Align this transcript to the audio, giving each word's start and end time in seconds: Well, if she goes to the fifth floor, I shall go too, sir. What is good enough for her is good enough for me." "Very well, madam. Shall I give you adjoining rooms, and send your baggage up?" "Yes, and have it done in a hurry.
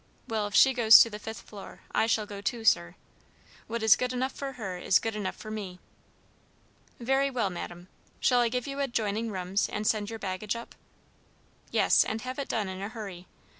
Well, 0.27 0.47
if 0.47 0.55
she 0.55 0.73
goes 0.73 0.97
to 1.01 1.11
the 1.11 1.19
fifth 1.19 1.41
floor, 1.41 1.81
I 1.91 2.07
shall 2.07 2.25
go 2.25 2.41
too, 2.41 2.65
sir. 2.65 2.95
What 3.67 3.83
is 3.83 3.95
good 3.95 4.11
enough 4.13 4.31
for 4.31 4.53
her 4.53 4.79
is 4.79 4.97
good 4.97 5.15
enough 5.15 5.35
for 5.35 5.51
me." 5.51 5.77
"Very 6.99 7.29
well, 7.29 7.51
madam. 7.51 7.87
Shall 8.19 8.39
I 8.41 8.49
give 8.49 8.65
you 8.65 8.79
adjoining 8.79 9.29
rooms, 9.29 9.69
and 9.69 9.85
send 9.85 10.09
your 10.09 10.17
baggage 10.17 10.55
up?" 10.55 10.73
"Yes, 11.69 12.03
and 12.03 12.21
have 12.23 12.39
it 12.39 12.49
done 12.49 12.67
in 12.67 12.81
a 12.81 12.89
hurry. 12.89 13.27